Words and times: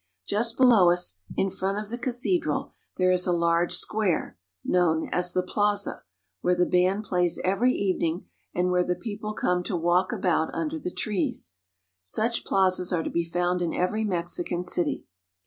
Just 0.25 0.57
below 0.57 0.89
us, 0.89 1.19
in 1.37 1.51
front 1.51 1.77
of 1.77 1.91
the 1.91 1.97
cathedral, 1.99 2.73
there 2.97 3.11
is 3.11 3.27
a 3.27 3.31
large 3.31 3.75
square, 3.75 4.35
known 4.65 5.07
as 5.09 5.31
the 5.31 5.43
plaza, 5.43 6.01
where 6.41 6.55
the 6.55 6.65
band 6.65 7.03
plays 7.03 7.39
every 7.43 7.73
evening, 7.73 8.25
and 8.51 8.71
where 8.71 8.83
the 8.83 8.95
people 8.95 9.35
come 9.35 9.61
to 9.61 9.77
walk 9.77 10.11
about 10.11 10.49
under 10.55 10.79
the 10.79 10.89
trees. 10.89 11.53
Such 12.01 12.45
plazas 12.45 12.91
are 12.91 13.03
to 13.03 13.11
be 13.11 13.23
found 13.23 13.61
in 13.61 13.75
every 13.75 14.03
Mexican 14.03 14.63
city. 14.63 15.05